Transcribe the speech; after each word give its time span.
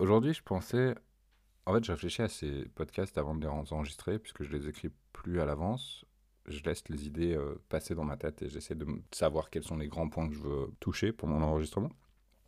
Aujourd'hui, 0.00 0.32
je 0.32 0.42
pensais. 0.42 0.94
En 1.66 1.74
fait, 1.74 1.84
je 1.84 1.92
réfléchis 1.92 2.22
à 2.22 2.28
ces 2.28 2.64
podcasts 2.74 3.18
avant 3.18 3.34
de 3.34 3.42
les 3.42 3.46
enregistrer, 3.46 4.18
puisque 4.18 4.42
je 4.42 4.50
les 4.50 4.66
écris 4.66 4.88
plus 5.12 5.42
à 5.42 5.44
l'avance. 5.44 6.06
Je 6.46 6.62
laisse 6.62 6.88
les 6.88 7.06
idées 7.06 7.34
euh, 7.34 7.62
passer 7.68 7.94
dans 7.94 8.02
ma 8.02 8.16
tête 8.16 8.40
et 8.40 8.48
j'essaie 8.48 8.74
de 8.74 8.86
savoir 9.10 9.50
quels 9.50 9.62
sont 9.62 9.76
les 9.76 9.88
grands 9.88 10.08
points 10.08 10.26
que 10.26 10.34
je 10.34 10.40
veux 10.40 10.72
toucher 10.80 11.12
pour 11.12 11.28
mon 11.28 11.42
enregistrement. 11.42 11.90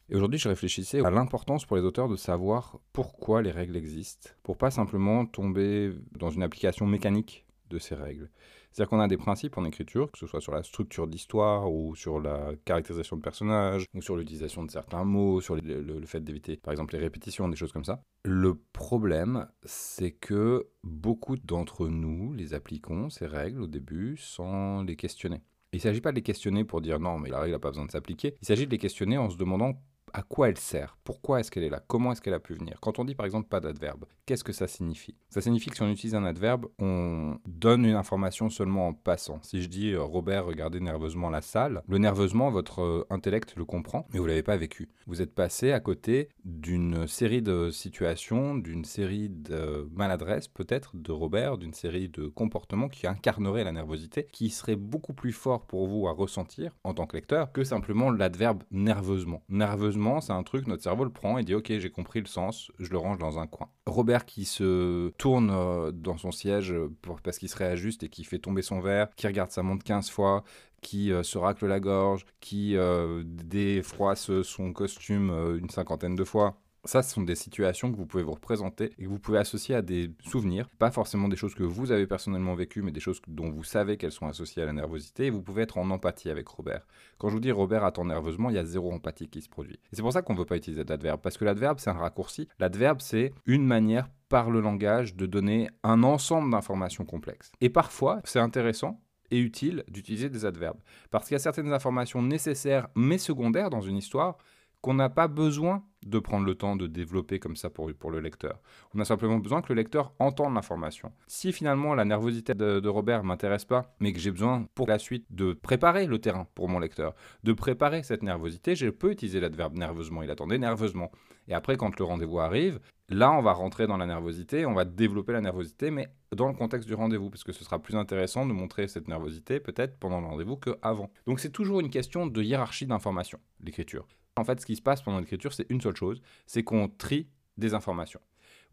Et 0.09 0.17
aujourd'hui, 0.17 0.39
je 0.39 0.49
réfléchissais 0.49 1.05
à 1.05 1.11
l'importance 1.11 1.67
pour 1.67 1.77
les 1.77 1.83
auteurs 1.83 2.09
de 2.09 2.17
savoir 2.17 2.79
pourquoi 2.95 3.43
les 3.43 3.51
règles 3.51 3.77
existent, 3.77 4.31
pour 4.43 4.57
pas 4.57 4.71
simplement 4.71 5.27
tomber 5.27 5.93
dans 6.13 6.31
une 6.31 6.43
application 6.43 6.87
mécanique 6.87 7.45
de 7.69 7.79
ces 7.79 7.95
règles. 7.95 8.31
C'est-à-dire 8.73 8.89
qu'on 8.89 9.01
a 9.01 9.09
des 9.09 9.17
principes 9.17 9.59
en 9.59 9.65
écriture, 9.65 10.11
que 10.11 10.19
ce 10.19 10.27
soit 10.27 10.41
sur 10.41 10.53
la 10.53 10.63
structure 10.63 11.07
d'histoire 11.07 11.71
ou 11.71 11.95
sur 11.95 12.21
la 12.21 12.53
caractérisation 12.65 13.17
de 13.17 13.23
personnages, 13.23 13.85
ou 13.95 14.01
sur 14.01 14.17
l'utilisation 14.17 14.65
de 14.65 14.71
certains 14.71 15.05
mots, 15.05 15.41
sur 15.41 15.57
le, 15.57 16.07
fait 16.07 16.21
d'éviter 16.21 16.57
par 16.57 16.73
exemple 16.73 16.95
les 16.95 17.01
répétitions, 17.01 17.49
des 17.49 17.57
choses 17.57 17.73
comme 17.73 17.85
ça. 17.85 18.03
Le 18.25 18.55
problème, 18.73 19.47
c'est 19.65 20.13
que 20.13 20.67
beaucoup 20.83 21.37
d'entre 21.37 21.89
nous 21.89 22.33
les 22.33 22.55
appliquons, 22.55 23.11
ces 23.11 23.27
règles, 23.27 23.63
au 23.63 23.67
début, 23.67 24.17
sans 24.17 24.83
les 24.83 24.97
questionner. 24.97 25.43
Il 25.73 25.77
ne 25.77 25.83
s'agit 25.83 26.01
pas 26.01 26.11
de 26.11 26.17
les 26.17 26.23
questionner 26.23 26.65
pour 26.65 26.81
dire 26.81 27.01
non, 27.01 27.19
mais 27.19 27.31
la 27.31 27.41
règle 27.41 27.53
n'a 27.53 27.59
pas 27.59 27.71
besoin 27.71 27.87
de 27.87 27.91
s'appliquer. 27.91 28.37
Il 28.43 28.47
s'agit 28.47 28.67
de 28.67 28.71
les 28.71 28.79
questionner 28.79 29.17
en 29.17 29.31
se 29.31 29.37
demandant 29.37 29.75
à 30.13 30.23
quoi 30.23 30.49
elle 30.49 30.59
sert 30.59 30.97
Pourquoi 31.05 31.41
est-ce 31.41 31.51
qu'elle 31.51 31.65
est 31.65 31.71
là 31.71 31.83
Comment 31.87 32.13
est-ce 32.13 32.21
qu'elle 32.21 32.35
a 32.35 32.41
pu 32.41 32.55
venir 32.55 32.79
Quand 32.81 32.99
on 32.99 33.05
dit 33.05 33.15
par 33.15 33.27
exemple 33.27 33.49
pas 33.49 33.61
d'adverbe, 33.61 34.05
qu'est-ce 34.27 34.45
que 34.45 34.53
ça 34.53 34.67
signifie? 34.67 35.17
Ça 35.31 35.41
signifie 35.41 35.71
que 35.71 35.77
si 35.77 35.83
on 35.83 35.91
utilise 35.91 36.15
un 36.15 36.25
adverbe, 36.25 36.67
on 36.79 37.39
donne 37.47 37.85
une 37.85 37.95
information 37.95 38.51
seulement 38.51 38.89
en 38.89 38.93
passant. 38.93 39.41
Si 39.43 39.63
je 39.63 39.69
dis 39.69 39.93
euh, 39.93 40.03
Robert 40.03 40.47
regardait 40.47 40.81
nerveusement 40.81 41.31
la 41.31 41.41
salle, 41.41 41.83
le 41.89 41.99
nerveusement, 41.99 42.51
votre 42.51 42.83
euh, 42.83 43.07
intellect 43.11 43.55
le 43.57 43.65
comprend, 43.65 44.07
mais 44.13 44.19
vous 44.19 44.27
l'avez 44.27 44.43
pas 44.43 44.57
vécu. 44.57 44.89
Vous 45.07 45.23
êtes 45.23 45.35
passé 45.35 45.73
à 45.73 45.81
côté 45.81 46.29
d'une 46.45 47.07
série 47.07 47.43
de 47.43 47.71
situations, 47.71 48.55
d'une 48.55 48.85
série 48.85 49.29
de 49.29 49.89
maladresses 49.95 50.49
peut-être 50.49 50.97
de 50.97 51.13
Robert, 51.13 51.59
d'une 51.59 51.75
série 51.75 52.09
de 52.09 52.27
comportements 52.27 52.89
qui 52.89 53.07
incarneraient 53.07 53.65
la 53.65 53.73
nervosité, 53.73 54.27
qui 54.33 54.51
serait 54.51 54.77
beaucoup 54.77 55.15
plus 55.15 55.33
fort 55.33 55.67
pour 55.67 55.87
vous 55.87 56.07
à 56.07 56.13
ressentir 56.13 56.73
en 56.85 56.95
tant 56.95 57.07
que 57.07 57.17
lecteur 57.17 57.53
que 57.53 57.65
simplement 57.65 58.11
l'adverbe 58.11 58.63
nerveusement. 58.71 59.43
Nerveusement 59.49 60.02
c'est 60.21 60.33
un 60.33 60.43
truc, 60.43 60.67
notre 60.67 60.83
cerveau 60.83 61.05
le 61.05 61.11
prend 61.11 61.39
et 61.39 61.45
dit 61.45 61.55
ok, 61.55 61.73
j'ai 61.79 61.91
compris 61.91 62.21
le 62.21 62.27
sens, 62.27 62.71
je 62.79 62.91
le 62.91 62.99
range 62.99 63.19
dans 63.19 63.39
un 63.39 63.47
coin. 63.47 63.69
Robert 63.87 64.25
qui 64.25 64.45
se 64.45 65.11
tourne 65.19 65.51
euh, 65.51 65.93
dans 65.93 66.19
son 66.19 66.33
siège 66.33 66.75
parce 67.23 67.39
qu'il 67.39 67.49
se 67.49 67.57
réajuste 67.57 68.03
et 68.03 68.09
qui 68.09 68.25
fait 68.25 68.39
tomber 68.39 68.63
son 68.63 68.81
verre, 68.81 69.09
qui 69.17 69.27
regarde 69.27 69.51
sa 69.51 69.63
montre 69.63 69.85
15 69.85 70.11
fois, 70.11 70.45
qui 70.81 71.13
euh, 71.13 71.23
se 71.23 71.39
racle 71.39 71.67
la 71.67 71.81
gorge, 71.81 72.27
qui 72.41 72.77
euh, 72.77 73.23
défroisse 73.25 74.43
son 74.43 74.73
costume 74.73 75.31
une 75.59 75.71
cinquantaine 75.71 76.17
de 76.17 76.25
fois. 76.25 76.57
Ça, 76.85 77.01
ce 77.05 77.15
sont 77.15 77.23
des 77.23 77.37
situations 77.37 77.93
que 77.93 77.97
vous 77.97 78.07
pouvez 78.07 78.25
vous 78.25 78.33
représenter 78.33 78.93
et 78.99 79.05
que 79.05 79.09
vous 79.09 79.21
pouvez 79.21 79.39
associer 79.39 79.77
à 79.77 79.83
des 79.83 80.11
souvenirs, 80.25 80.69
pas 80.81 80.91
forcément 80.91 81.29
des 81.29 81.37
choses 81.37 81.55
que 81.55 81.63
vous 81.63 81.93
avez 81.93 82.09
personnellement 82.09 82.57
vécues, 82.57 82.83
mais 82.83 82.91
des 82.91 82.99
choses 82.99 83.23
dont 83.29 83.51
vous 83.51 83.63
savez 83.63 83.97
qu'elles 83.97 84.11
sont 84.11 84.27
associées 84.27 84.65
à 84.65 84.67
la 84.67 84.73
nervosité, 84.73 85.27
et 85.27 85.31
vous 85.31 85.43
pouvez 85.43 85.63
être 85.63 85.79
en 85.79 85.89
empathie 85.91 86.29
avec 86.29 86.49
Robert. 86.49 86.85
Quand 87.19 87.29
je 87.29 87.35
vous 87.35 87.41
dis 87.41 87.53
Robert 87.53 87.85
attend 87.85 88.05
nerveusement, 88.05 88.51
il 88.51 88.57
y 88.57 88.59
a 88.59 88.65
zéro 88.65 88.93
empathie 88.93 89.29
qui 89.29 89.43
se 89.43 89.49
produit. 89.49 89.77
Et 89.93 89.97
c'est 89.97 90.03
pour 90.03 90.13
ça 90.13 90.23
qu'on 90.23 90.33
ne 90.33 90.41
veut 90.41 90.45
pas 90.45 90.57
utiliser 90.57 90.83
l'adverbe, 90.83 91.21
parce 91.21 91.39
que 91.39 91.45
l'adverbe, 91.45 91.79
c'est 91.79 91.91
un 91.91 91.93
raccourci. 91.93 92.49
L'adverbe, 92.59 93.01
c'est 93.01 93.33
une 93.47 93.65
manière 93.65 94.09
par 94.29 94.51
le 94.51 94.61
langage 94.61 95.15
de 95.15 95.27
donner 95.27 95.71
un 95.85 96.03
ensemble 96.03 96.51
d'informations 96.51 97.05
complexes. 97.05 97.53
Et 97.61 97.71
parfois, 97.71 98.21
c'est 98.25 98.41
intéressant 98.41 99.01
et 99.31 99.39
utile 99.39 99.85
d'utiliser 99.87 100.31
des 100.31 100.45
adverbes, 100.45 100.81
parce 101.13 101.29
qu'il 101.29 101.37
y 101.37 101.37
a 101.37 101.39
certaines 101.39 101.73
informations 101.73 102.23
nécessaires 102.23 102.89
mais 102.97 103.19
secondaires 103.19 103.71
dans 103.71 103.83
une 103.83 103.99
histoire 103.99 104.37
qu'on 104.81 104.95
n'a 104.95 105.09
pas 105.09 105.29
besoin 105.29 105.85
de 106.05 106.19
prendre 106.19 106.47
le 106.47 106.55
temps 106.55 106.77
de 106.77 106.87
développer 106.87 107.39
comme 107.39 107.57
ça 107.57 107.71
pour, 107.71 107.93
pour 107.95 108.11
le 108.11 108.21
lecteur. 108.21 108.61
On 108.95 109.01
a 109.01 109.05
simplement 109.05 109.39
besoin 109.39 109.63
que 109.63 109.73
le 109.73 109.77
lecteur 109.81 110.13
entende 110.19 110.55
l'information. 110.55 111.13
Si 111.27 111.53
finalement 111.53 111.95
la 111.95 112.05
nervosité 112.05 112.55
de, 112.55 112.81
de 112.81 112.89
Robert 112.89 113.25
m'intéresse 113.25 113.65
pas, 113.65 113.95
mais 114.01 114.13
que 114.13 114.19
j'ai 114.19 114.31
besoin 114.31 114.67
pour 114.75 114.87
la 114.87 114.99
suite 114.99 115.27
de 115.31 115.53
préparer 115.53 116.07
le 116.07 116.19
terrain 116.19 116.47
pour 116.55 116.69
mon 116.69 116.79
lecteur, 116.79 117.15
de 117.45 117.53
préparer 117.53 118.03
cette 118.03 118.23
nervosité, 118.23 118.75
je 118.75 118.89
peux 118.89 119.13
utiliser 119.13 119.41
l'adverbe 119.41 119.77
nerveusement. 119.77 120.23
Il 120.23 120.31
attendait 120.31 120.59
nerveusement. 120.59 121.11
Et 121.49 121.55
après, 121.55 121.77
quand 121.77 121.99
le 121.99 122.05
rendez-vous 122.05 122.39
arrive, 122.39 122.81
là, 123.09 123.33
on 123.33 123.43
va 123.43 123.53
rentrer 123.53 123.87
dans 123.87 123.97
la 123.97 124.07
nervosité, 124.07 124.65
on 124.67 124.75
va 124.75 124.85
développer 124.85 125.33
la 125.33 125.41
nervosité, 125.41 125.91
mais 125.91 126.09
dans 126.35 126.49
le 126.49 126.55
contexte 126.55 126.89
du 126.89 126.95
rendez-vous, 126.95 127.31
parce 127.31 127.45
que 127.45 127.53
ce 127.53 127.65
sera 127.65 127.81
plus 127.81 127.97
intéressant 127.97 128.47
de 128.47 128.53
montrer 128.53 128.89
cette 128.89 129.09
nervosité 129.09 129.61
peut-être 129.61 129.99
pendant 129.99 130.21
le 130.21 130.27
rendez-vous 130.27 130.57
qu'avant. 130.57 131.11
Donc 131.27 131.41
c'est 131.41 131.51
toujours 131.51 131.81
une 131.81 131.91
question 131.91 132.27
de 132.27 132.43
hiérarchie 132.43 132.87
d'information, 132.87 133.39
l'écriture. 133.61 134.07
En 134.37 134.45
fait, 134.45 134.61
ce 134.61 134.67
qui 134.67 134.77
se 134.77 134.83
passe 134.83 135.03
pendant 135.03 135.19
l'écriture, 135.19 135.53
c'est 135.53 135.67
une 135.69 135.81
seule 135.81 135.97
chose, 135.97 136.23
c'est 136.47 136.63
qu'on 136.63 136.89
trie 136.89 137.29
des 137.59 137.75
informations. 137.75 138.21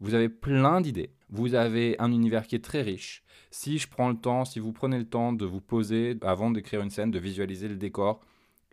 Vous 0.00 0.14
avez 0.14 0.30
plein 0.30 0.80
d'idées, 0.80 1.12
vous 1.28 1.54
avez 1.54 2.00
un 2.00 2.10
univers 2.10 2.46
qui 2.46 2.54
est 2.54 2.64
très 2.64 2.80
riche. 2.80 3.22
Si 3.50 3.76
je 3.76 3.86
prends 3.86 4.08
le 4.08 4.16
temps, 4.16 4.46
si 4.46 4.58
vous 4.58 4.72
prenez 4.72 4.98
le 4.98 5.04
temps 5.04 5.34
de 5.34 5.44
vous 5.44 5.60
poser 5.60 6.16
avant 6.22 6.50
d'écrire 6.50 6.80
une 6.80 6.88
scène, 6.88 7.10
de 7.10 7.18
visualiser 7.18 7.68
le 7.68 7.76
décor 7.76 8.20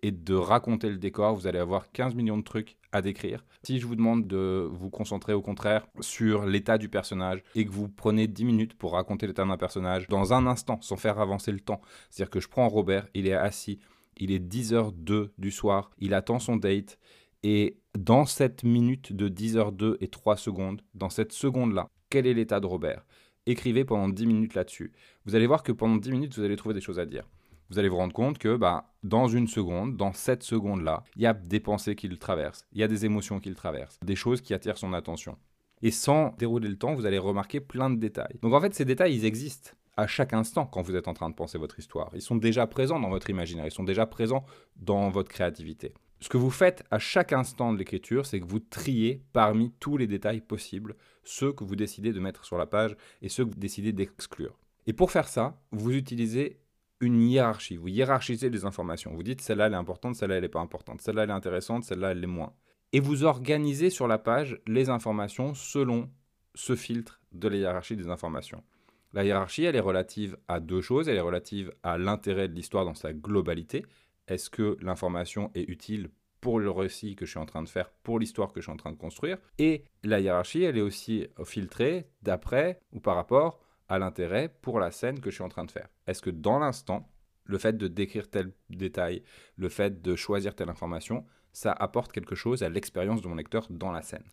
et 0.02 0.12
de 0.12 0.34
raconter 0.34 0.90
le 0.90 0.98
décor, 0.98 1.36
vous 1.36 1.46
allez 1.46 1.60
avoir 1.60 1.92
15 1.92 2.16
millions 2.16 2.38
de 2.38 2.44
trucs 2.44 2.78
à 2.94 3.02
décrire. 3.02 3.44
Si 3.64 3.82
je 3.82 3.86
vous 3.86 3.98
demande 3.98 4.26
de 4.26 4.70
vous 4.72 4.90
concentrer 4.90 5.34
au 5.34 5.42
contraire 5.42 5.86
sur 6.00 6.46
l'état 6.46 6.78
du 6.78 6.88
personnage 6.88 7.44
et 7.56 7.66
que 7.66 7.72
vous 7.72 7.90
prenez 7.90 8.28
10 8.28 8.46
minutes 8.46 8.74
pour 8.76 8.94
raconter 8.94 9.28
l'état 9.28 9.44
d'un 9.44 9.58
personnage 9.58 10.08
dans 10.08 10.34
un 10.34 10.48
instant 10.48 10.80
sans 10.82 10.96
faire 10.96 11.20
avancer 11.20 11.52
le 11.52 11.60
temps, 11.60 11.82
c'est-à-dire 12.10 12.32
que 12.32 12.40
je 12.40 12.48
prends 12.48 12.70
Robert, 12.70 13.10
il 13.14 13.28
est 13.28 13.34
assis, 13.34 13.80
il 14.18 14.32
est 14.32 14.40
10h02 14.40 15.30
du 15.38 15.52
soir, 15.52 15.92
il 15.98 16.14
attend 16.14 16.40
son 16.40 16.58
date, 16.58 16.98
et 17.44 17.78
dans 17.98 18.26
cette 18.26 18.64
minute 18.64 19.14
de 19.14 19.30
10h02 19.30 19.98
et 20.02 20.08
3 20.08 20.38
secondes, 20.38 20.82
dans 20.94 21.10
cette 21.10 21.32
seconde-là, 21.32 21.90
quel 22.10 22.28
est 22.28 22.34
l'état 22.34 22.60
de 22.60 22.66
Robert? 22.66 23.06
Écrivez 23.46 23.86
pendant 23.86 24.10
10 24.10 24.26
minutes 24.26 24.56
là-dessus. 24.56 24.92
Vous 25.26 25.36
allez 25.36 25.48
voir 25.48 25.64
que 25.64 25.72
pendant 25.72 25.98
10 25.98 26.12
minutes, 26.12 26.36
vous 26.38 26.44
allez 26.44 26.56
trouver 26.56 26.76
des 26.76 26.82
choses 26.82 27.00
à 27.00 27.06
dire. 27.06 27.28
Vous 27.70 27.80
allez 27.80 27.90
vous 27.90 27.98
rendre 27.98 28.14
compte 28.14 28.38
que 28.38 28.56
bah, 28.56 28.94
dans 29.04 29.28
une 29.28 29.48
seconde, 29.48 29.98
dans 29.98 30.14
cette 30.14 30.44
seconde-là, 30.44 31.04
il 31.16 31.22
y 31.22 31.26
a 31.26 31.34
des 31.34 31.60
pensées 31.60 31.96
qui 31.96 32.08
le 32.08 32.18
traversent, 32.18 32.66
il 32.72 32.80
y 32.80 32.84
a 32.84 32.88
des 32.88 33.06
émotions 33.06 33.40
qui 33.40 33.50
le 33.50 33.56
traversent, 33.56 34.00
des 34.04 34.16
choses 34.16 34.42
qui 34.42 34.54
attirent 34.54 34.78
son 34.78 34.94
attention. 34.94 35.38
Et 35.82 35.92
sans 35.92 36.34
dérouler 36.38 36.70
le 36.70 36.78
temps, 36.78 36.96
vous 36.96 37.06
allez 37.06 37.18
remarquer 37.18 37.60
plein 37.60 37.90
de 37.90 38.00
détails. 38.00 38.40
Donc 38.42 38.54
en 38.54 38.62
fait, 38.62 38.74
ces 38.74 38.86
détails, 38.86 39.16
ils 39.16 39.26
existent 39.26 39.72
à 39.98 40.08
chaque 40.08 40.34
instant 40.34 40.66
quand 40.66 40.82
vous 40.82 40.96
êtes 40.96 41.08
en 41.08 41.14
train 41.14 41.30
de 41.30 41.36
penser 41.36 41.58
votre 41.58 41.80
histoire. 41.80 42.12
Ils 42.14 42.22
sont 42.22 42.36
déjà 42.36 42.68
présents 42.68 43.00
dans 43.00 43.10
votre 43.10 43.30
imaginaire, 43.30 43.66
ils 43.66 43.72
sont 43.72 43.84
déjà 43.84 44.06
présents 44.06 44.46
dans 44.76 45.10
votre 45.10 45.30
créativité. 45.30 45.94
Ce 46.20 46.30
que 46.30 46.38
vous 46.38 46.50
faites 46.50 46.84
à 46.90 46.98
chaque 46.98 47.34
instant 47.34 47.74
de 47.74 47.78
l'écriture, 47.78 48.26
c'est 48.26 48.40
que 48.40 48.48
vous 48.48 48.60
triez 48.60 49.24
parmi 49.34 49.72
tous 49.80 49.98
les 49.98 50.08
détails 50.08 50.42
possibles 50.42 50.96
ceux 51.24 51.52
que 51.52 51.64
vous 51.64 51.76
décidez 51.76 52.14
de 52.14 52.20
mettre 52.20 52.46
sur 52.46 52.58
la 52.58 52.66
page 52.66 52.96
et 53.22 53.30
ceux 53.30 53.46
que 53.46 53.52
vous 53.52 53.60
décidez 53.60 53.92
d'exclure. 53.92 54.58
Et 54.88 54.94
pour 54.94 55.12
faire 55.12 55.28
ça, 55.28 55.60
vous 55.72 55.92
utilisez 55.92 56.60
une 57.02 57.22
hiérarchie. 57.22 57.78
Vous 57.78 57.90
hiérarchisez 57.90 58.50
les 58.50 58.66
informations. 58.66 59.14
Vous 59.14 59.24
dites 59.24 59.42
celle-là 59.42 59.68
elle 59.68 59.74
est 59.74 59.78
importante, 59.78 60.16
celle-là 60.16 60.36
elle 60.36 60.42
n'est 60.42 60.50
pas 60.50 60.62
importante, 60.62 61.02
celle-là 61.02 61.24
elle 61.24 61.30
est 61.30 61.34
intéressante, 61.34 61.84
celle-là 61.84 62.12
elle 62.12 62.22
l'est 62.22 62.28
moins. 62.28 62.54
Et 62.94 63.00
vous 63.00 63.24
organisez 63.24 63.90
sur 63.90 64.08
la 64.08 64.18
page 64.18 64.60
les 64.66 64.90
informations 64.90 65.54
selon 65.54 66.10
ce 66.56 66.76
filtre 66.76 67.22
de 67.34 67.48
la 67.48 67.58
hiérarchie 67.58 67.96
des 67.96 68.10
informations. 68.10 68.64
La 69.14 69.24
hiérarchie, 69.24 69.64
elle 69.64 69.76
est 69.76 69.82
relative 69.82 70.38
à 70.48 70.60
deux 70.60 70.82
choses. 70.82 71.08
Elle 71.08 71.18
est 71.18 71.22
relative 71.22 71.72
à 71.84 71.98
l'intérêt 71.98 72.48
de 72.48 72.54
l'histoire 72.54 72.86
dans 72.86 72.94
sa 72.94 73.14
globalité. 73.14 73.86
Est-ce 74.28 74.50
que 74.50 74.78
l'information 74.82 75.50
est 75.56 75.70
utile 75.70 76.10
pour 76.42 76.60
le 76.60 76.70
récit 76.70 77.16
que 77.16 77.26
je 77.26 77.32
suis 77.32 77.40
en 77.40 77.46
train 77.46 77.64
de 77.64 77.70
faire, 77.70 77.90
pour 78.04 78.20
l'histoire 78.20 78.52
que 78.54 78.60
je 78.60 78.66
suis 78.66 78.72
en 78.72 78.78
train 78.78 78.92
de 78.92 78.98
construire? 78.98 79.38
Et 79.58 79.86
la 80.04 80.20
hiérarchie, 80.20 80.64
elle 80.64 80.78
est 80.78 80.82
aussi 80.82 81.28
filtrée 81.46 82.10
d'après 82.22 82.82
ou 82.92 83.00
par 83.00 83.16
rapport 83.16 83.60
à 83.90 83.98
l'intérêt 84.00 84.54
pour 84.62 84.80
la 84.80 84.92
scène 84.92 85.20
que 85.20 85.30
je 85.30 85.36
suis 85.36 85.44
en 85.44 85.50
train 85.50 85.66
de 85.66 85.72
faire. 85.72 85.88
Est-ce 86.08 86.22
que 86.22 86.30
dans 86.30 86.60
l'instant, 86.60 87.10
le 87.46 87.58
fait 87.58 87.78
de 87.78 87.88
décrire 87.88 88.30
tel 88.30 88.52
détail, 88.70 89.24
le 89.56 89.70
fait 89.70 90.02
de 90.02 90.16
choisir 90.16 90.54
telle 90.54 90.70
information, 90.70 91.26
ça 91.54 91.72
apporte 91.72 92.12
quelque 92.12 92.36
chose 92.36 92.62
à 92.64 92.70
l'expérience 92.70 93.22
de 93.22 93.28
mon 93.30 93.36
lecteur 93.36 93.66
dans 93.70 93.92
la 93.92 94.02
scène? 94.02 94.26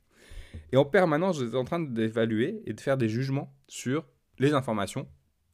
Et 0.72 0.76
en 0.76 0.84
permanence, 0.84 1.38
je 1.38 1.46
suis 1.46 1.56
en 1.56 1.64
train 1.64 1.80
d'évaluer 1.80 2.62
et 2.66 2.72
de 2.72 2.80
faire 2.80 2.96
des 2.96 3.08
jugements 3.08 3.54
sur 3.68 4.04
les 4.38 4.54
informations 4.54 5.08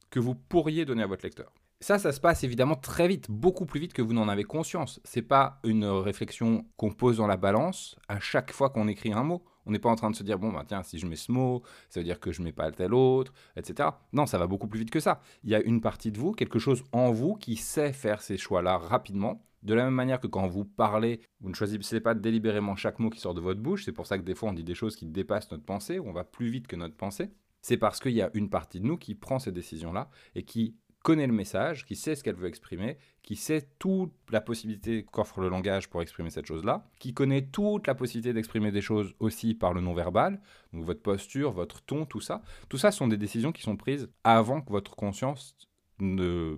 que 0.09 0.19
vous 0.19 0.35
pourriez 0.35 0.85
donner 0.85 1.03
à 1.03 1.07
votre 1.07 1.25
lecteur. 1.25 1.53
Ça, 1.83 1.97
ça 1.97 2.11
se 2.11 2.19
passe 2.19 2.43
évidemment 2.43 2.75
très 2.75 3.07
vite, 3.07 3.31
beaucoup 3.31 3.65
plus 3.65 3.79
vite 3.79 3.93
que 3.93 4.03
vous 4.03 4.13
n'en 4.13 4.27
avez 4.27 4.43
conscience. 4.43 4.99
C'est 5.03 5.23
pas 5.23 5.59
une 5.63 5.85
réflexion 5.85 6.67
qu'on 6.77 6.91
pose 6.91 7.17
dans 7.17 7.25
la 7.25 7.37
balance 7.37 7.97
à 8.07 8.19
chaque 8.19 8.51
fois 8.51 8.69
qu'on 8.69 8.87
écrit 8.87 9.13
un 9.13 9.23
mot. 9.23 9.43
On 9.65 9.71
n'est 9.71 9.79
pas 9.79 9.89
en 9.89 9.95
train 9.95 10.11
de 10.11 10.15
se 10.15 10.21
dire, 10.21 10.37
bon, 10.37 10.51
bah, 10.51 10.63
tiens, 10.67 10.83
si 10.83 10.99
je 10.99 11.07
mets 11.07 11.15
ce 11.15 11.31
mot, 11.31 11.63
ça 11.89 11.99
veut 11.99 12.03
dire 12.03 12.19
que 12.19 12.31
je 12.31 12.43
mets 12.43 12.51
pas 12.51 12.71
tel 12.71 12.93
autre, 12.93 13.33
etc. 13.55 13.89
Non, 14.13 14.27
ça 14.27 14.37
va 14.37 14.45
beaucoup 14.45 14.67
plus 14.67 14.79
vite 14.79 14.91
que 14.91 14.99
ça. 14.99 15.21
Il 15.43 15.49
y 15.49 15.55
a 15.55 15.61
une 15.61 15.81
partie 15.81 16.11
de 16.11 16.19
vous, 16.19 16.33
quelque 16.33 16.59
chose 16.59 16.83
en 16.91 17.11
vous 17.11 17.33
qui 17.33 17.55
sait 17.55 17.93
faire 17.93 18.21
ces 18.21 18.37
choix-là 18.37 18.77
rapidement. 18.77 19.43
De 19.63 19.73
la 19.73 19.83
même 19.85 19.95
manière 19.95 20.19
que 20.19 20.27
quand 20.27 20.45
vous 20.45 20.65
parlez, 20.65 21.21
vous 21.39 21.49
ne 21.49 21.55
choisissez 21.55 21.99
pas 21.99 22.13
délibérément 22.13 22.75
chaque 22.75 22.99
mot 22.99 23.09
qui 23.09 23.19
sort 23.19 23.33
de 23.33 23.41
votre 23.41 23.59
bouche. 23.59 23.85
C'est 23.85 23.91
pour 23.91 24.05
ça 24.05 24.19
que 24.19 24.23
des 24.23 24.35
fois, 24.35 24.49
on 24.49 24.53
dit 24.53 24.63
des 24.63 24.75
choses 24.75 24.95
qui 24.95 25.07
dépassent 25.07 25.49
notre 25.49 25.65
pensée, 25.65 25.99
on 25.99 26.11
va 26.11 26.23
plus 26.23 26.49
vite 26.49 26.67
que 26.67 26.75
notre 26.75 26.95
pensée. 26.95 27.31
C'est 27.61 27.77
parce 27.77 27.99
qu'il 27.99 28.13
y 28.13 28.21
a 28.21 28.31
une 28.33 28.49
partie 28.49 28.79
de 28.79 28.85
nous 28.85 28.97
qui 28.97 29.15
prend 29.15 29.39
ces 29.39 29.51
décisions-là 29.51 30.09
et 30.35 30.43
qui 30.43 30.75
connaît 31.03 31.27
le 31.27 31.33
message, 31.33 31.85
qui 31.85 31.95
sait 31.95 32.15
ce 32.15 32.23
qu'elle 32.23 32.35
veut 32.35 32.47
exprimer, 32.47 32.97
qui 33.23 33.35
sait 33.35 33.67
toute 33.79 34.13
la 34.31 34.41
possibilité 34.41 35.03
qu'offre 35.03 35.41
le 35.41 35.49
langage 35.49 35.89
pour 35.89 36.01
exprimer 36.01 36.29
cette 36.29 36.45
chose-là, 36.45 36.85
qui 36.99 37.13
connaît 37.13 37.41
toute 37.41 37.87
la 37.87 37.95
possibilité 37.95 38.33
d'exprimer 38.33 38.71
des 38.71 38.81
choses 38.81 39.15
aussi 39.19 39.55
par 39.55 39.73
le 39.73 39.81
non-verbal, 39.81 40.39
donc 40.73 40.85
votre 40.85 41.01
posture, 41.01 41.51
votre 41.51 41.81
ton, 41.81 42.05
tout 42.05 42.19
ça. 42.19 42.41
Tout 42.69 42.77
ça 42.77 42.91
sont 42.91 43.07
des 43.07 43.17
décisions 43.17 43.51
qui 43.51 43.63
sont 43.63 43.77
prises 43.77 44.09
avant 44.23 44.61
que 44.61 44.71
votre 44.71 44.95
conscience 44.95 45.55
ne 45.99 46.57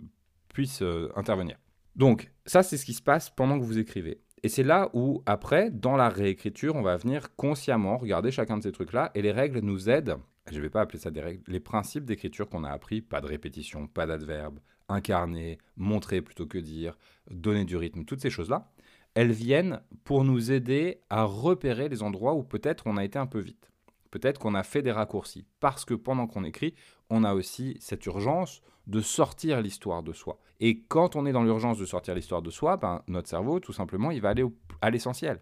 puisse 0.50 0.82
euh, 0.82 1.10
intervenir. 1.16 1.58
Donc, 1.96 2.32
ça, 2.46 2.64
c'est 2.64 2.78
ce 2.78 2.86
qui 2.86 2.94
se 2.94 3.02
passe 3.02 3.30
pendant 3.30 3.60
que 3.60 3.64
vous 3.64 3.78
écrivez. 3.78 4.22
Et 4.42 4.50
c'est 4.50 4.64
là 4.64 4.90
où, 4.94 5.24
après, 5.26 5.70
dans 5.72 5.96
la 5.96 6.10
réécriture, 6.10 6.76
on 6.76 6.82
va 6.82 6.98
venir 6.98 7.36
consciemment 7.36 7.98
regarder 7.98 8.32
chacun 8.32 8.58
de 8.58 8.64
ces 8.64 8.72
trucs-là, 8.72 9.12
et 9.16 9.22
les 9.22 9.32
règles 9.32 9.60
nous 9.60 9.90
aident 9.90 10.18
je 10.52 10.58
ne 10.58 10.62
vais 10.62 10.70
pas 10.70 10.82
appeler 10.82 11.00
ça 11.00 11.12
des 11.12 11.22
règles, 11.22 11.44
les 11.48 11.60
principes 11.60 12.06
d'écriture 12.06 12.50
qu'on 12.50 12.64
a 12.64 12.70
appris, 12.70 13.02
pas 13.02 13.22
de 13.22 13.28
répétition, 13.28 13.88
pas 13.88 14.06
d'adverbe, 14.06 14.60
incarner, 14.90 15.58
montrer 15.78 16.22
plutôt 16.22 16.46
que 16.46 16.58
dire, 16.58 16.98
donner 17.30 17.66
du 17.66 17.78
rythme, 17.78 18.04
toutes 18.04 18.22
ces 18.22 18.30
choses-là, 18.30 18.72
elles 19.16 19.32
viennent 19.32 19.82
pour 20.04 20.24
nous 20.24 20.52
aider 20.52 21.02
à 21.10 21.24
repérer 21.24 21.88
les 21.88 22.04
endroits 22.04 22.34
où 22.34 22.44
peut-être 22.44 22.88
on 22.88 22.98
a 22.98 23.06
été 23.06 23.20
un 23.20 23.28
peu 23.28 23.40
vite. 23.40 23.72
Peut-être 24.12 24.40
qu'on 24.40 24.54
a 24.54 24.64
fait 24.64 24.82
des 24.82 24.92
raccourcis. 24.92 25.46
Parce 25.60 25.86
que 25.86 25.94
pendant 25.94 26.28
qu'on 26.28 26.44
écrit, 26.44 26.76
on 27.10 27.24
a 27.24 27.34
aussi 27.34 27.78
cette 27.80 28.06
urgence 28.06 28.62
de 28.86 29.02
sortir 29.02 29.62
l'histoire 29.62 30.04
de 30.04 30.14
soi. 30.14 30.40
Et 30.60 30.82
quand 30.82 31.16
on 31.16 31.26
est 31.26 31.32
dans 31.32 31.44
l'urgence 31.44 31.78
de 31.78 31.86
sortir 31.86 32.14
l'histoire 32.14 32.42
de 32.42 32.52
soi, 32.52 32.78
ben, 32.78 33.02
notre 33.08 33.30
cerveau, 33.30 33.60
tout 33.60 33.74
simplement, 33.74 34.12
il 34.12 34.22
va 34.22 34.30
aller 34.30 34.46
à 34.82 34.90
l'essentiel. 34.90 35.42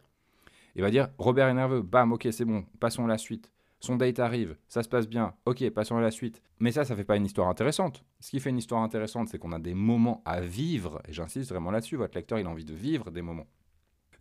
Il 0.75 0.81
va 0.81 0.89
dire 0.89 1.09
Robert 1.17 1.49
est 1.49 1.53
nerveux, 1.53 1.81
bam, 1.81 2.13
ok, 2.13 2.27
c'est 2.31 2.45
bon, 2.45 2.65
passons 2.79 3.05
à 3.05 3.07
la 3.07 3.17
suite 3.17 3.51
son 3.81 3.95
date 3.95 4.19
arrive, 4.19 4.55
ça 4.67 4.83
se 4.83 4.89
passe 4.89 5.07
bien, 5.07 5.33
ok, 5.45 5.69
passons 5.71 5.97
à 5.97 6.01
la 6.01 6.11
suite. 6.11 6.41
Mais 6.59 6.71
ça, 6.71 6.85
ça 6.85 6.95
fait 6.95 7.03
pas 7.03 7.17
une 7.17 7.25
histoire 7.25 7.49
intéressante. 7.49 8.05
Ce 8.19 8.29
qui 8.29 8.39
fait 8.39 8.51
une 8.51 8.57
histoire 8.57 8.83
intéressante, 8.83 9.29
c'est 9.29 9.39
qu'on 9.39 9.51
a 9.51 9.59
des 9.59 9.73
moments 9.73 10.21
à 10.25 10.39
vivre, 10.39 11.01
et 11.07 11.13
j'insiste 11.13 11.49
vraiment 11.49 11.71
là-dessus, 11.71 11.95
votre 11.95 12.15
lecteur, 12.15 12.39
il 12.39 12.45
a 12.45 12.49
envie 12.49 12.65
de 12.65 12.73
vivre 12.73 13.11
des 13.11 13.21
moments. 13.21 13.47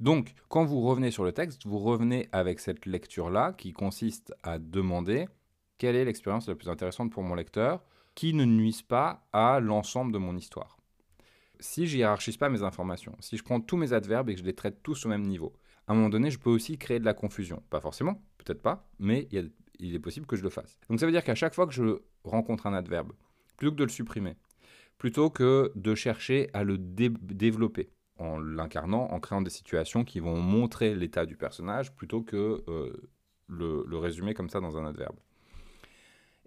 Donc, 0.01 0.33
quand 0.49 0.65
vous 0.65 0.81
revenez 0.81 1.11
sur 1.11 1.25
le 1.25 1.33
texte, 1.33 1.67
vous 1.67 1.79
revenez 1.79 2.29
avec 2.33 2.59
cette 2.59 2.87
lecture-là 2.87 3.53
qui 3.53 3.75
consiste 3.75 4.33
à 4.43 4.59
demander 4.59 5.29
quelle 5.77 5.95
est 5.95 6.07
l'expérience 6.07 6.49
la 6.49 6.55
plus 6.55 6.71
intéressante 6.71 7.13
pour 7.13 7.23
mon 7.23 7.35
lecteur 7.35 7.85
qui 8.15 8.33
ne 8.33 8.45
nuise 8.47 8.83
pas 8.83 9.27
à 9.33 9.61
l'ensemble 9.61 10.13
de 10.13 10.19
mon 10.19 10.37
histoire. 10.37 10.79
Si 11.59 11.87
je 11.87 11.99
hiérarchise 11.99 12.39
pas 12.39 12.49
mes 12.49 12.63
informations, 12.63 13.15
si 13.21 13.37
je 13.37 13.45
prends 13.45 13.61
tous 13.61 13.77
mes 13.77 13.93
adverbes 13.93 14.31
et 14.31 14.35
que 14.35 14.41
je 14.41 14.45
les 14.45 14.55
traite 14.55 14.83
tous 14.83 15.05
au 15.05 15.11
même 15.11 15.27
niveau, 15.27 15.53
à 15.91 15.93
un 15.93 15.97
moment 15.97 16.09
donné, 16.09 16.31
je 16.31 16.39
peux 16.39 16.51
aussi 16.51 16.79
créer 16.79 17.01
de 17.01 17.05
la 17.05 17.15
confusion. 17.15 17.65
Pas 17.69 17.81
forcément, 17.81 18.23
peut-être 18.39 18.63
pas, 18.63 18.89
mais 19.01 19.27
il, 19.33 19.93
est 19.93 19.99
possible 19.99 20.25
que 20.25 20.37
je 20.37 20.45
le 20.45 20.49
fasse. 20.49 20.79
Donc 20.89 21.01
ça 21.01 21.07
veut 21.07 21.11
dire 21.11 21.25
qu'à 21.25 21.35
chaque 21.35 21.53
fois 21.53 21.67
que 21.67 21.73
je 21.73 21.99
rencontre 22.23 22.69
un 22.69 22.75
adverbe, 22.75 23.11
plutôt 23.57 23.73
que 23.73 23.77
de 23.79 23.83
le 23.83 23.91
supprimer, 23.91 24.37
plutôt 24.99 25.31
que 25.31 25.73
de 25.75 25.97
chercher 25.97 26.49
à 26.53 26.63
le 26.63 26.79
développer 26.79 27.91
en 28.19 28.39
l'incarnant, 28.39 29.09
en 29.11 29.19
créant 29.19 29.43
des 29.43 29.51
situations 29.51 30.05
qui 30.05 30.21
vont 30.21 30.41
montrer 30.41 30.95
l'état 30.95 31.27
du 31.27 31.35
personnage, 31.35 31.93
plutôt 31.93 32.23
que 32.23 32.63
euh, 32.69 33.11
le, 33.49 33.97
résumer 33.97 34.33
comme 34.33 34.49
ça 34.49 34.61
dans 34.61 34.79
un 34.79 34.87
adverbe. 34.87 35.17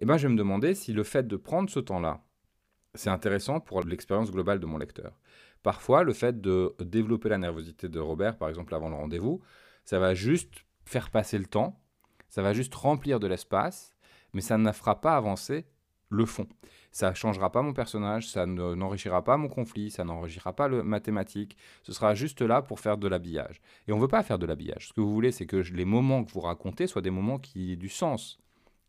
Eh 0.00 0.06
bien, 0.06 0.16
je 0.16 0.26
vais 0.26 0.32
me 0.32 0.38
demander 0.38 0.74
si 0.74 0.94
le 0.94 1.02
fait 1.02 1.28
de 1.28 1.36
prendre 1.36 1.68
ce 1.68 1.80
temps-là, 1.80 2.24
c'est 2.94 3.10
intéressant 3.10 3.60
pour 3.60 3.82
l'expérience 3.82 4.30
globale 4.30 4.58
de 4.58 4.64
mon 4.64 4.78
lecteur. 4.78 5.18
Parfois, 5.64 6.04
le 6.04 6.12
fait 6.12 6.40
de 6.40 6.76
développer 6.78 7.28
la 7.28 7.38
nervosité 7.38 7.88
de 7.88 7.98
Robert, 7.98 8.38
par 8.38 8.48
exemple 8.48 8.72
avant 8.72 8.88
le 8.88 8.94
rendez-vous, 8.94 9.40
ça 9.84 9.98
va 9.98 10.14
juste 10.14 10.64
faire 10.84 11.10
passer 11.10 11.38
le 11.38 11.46
temps 11.46 11.80
ça 12.34 12.42
va 12.42 12.52
juste 12.52 12.74
remplir 12.74 13.20
de 13.20 13.28
l'espace, 13.28 13.94
mais 14.32 14.40
ça 14.40 14.58
ne 14.58 14.72
fera 14.72 15.00
pas 15.00 15.16
avancer 15.16 15.66
le 16.08 16.26
fond. 16.26 16.48
Ça 16.90 17.10
ne 17.10 17.14
changera 17.14 17.52
pas 17.52 17.62
mon 17.62 17.72
personnage, 17.72 18.28
ça 18.28 18.44
n'enrichira 18.44 19.22
pas 19.22 19.36
mon 19.36 19.46
conflit, 19.46 19.92
ça 19.92 20.02
n'enrichira 20.02 20.52
pas 20.52 20.66
le 20.66 20.82
mathématique. 20.82 21.56
Ce 21.84 21.92
sera 21.92 22.16
juste 22.16 22.42
là 22.42 22.60
pour 22.60 22.80
faire 22.80 22.98
de 22.98 23.06
l'habillage. 23.06 23.60
Et 23.86 23.92
on 23.92 23.98
ne 23.98 24.00
veut 24.02 24.08
pas 24.08 24.24
faire 24.24 24.40
de 24.40 24.46
l'habillage. 24.46 24.88
Ce 24.88 24.92
que 24.92 25.00
vous 25.00 25.14
voulez, 25.14 25.30
c'est 25.30 25.46
que 25.46 25.58
les 25.58 25.84
moments 25.84 26.24
que 26.24 26.32
vous 26.32 26.40
racontez 26.40 26.88
soient 26.88 27.02
des 27.02 27.10
moments 27.10 27.38
qui 27.38 27.70
aient 27.70 27.76
du 27.76 27.88
sens, 27.88 28.40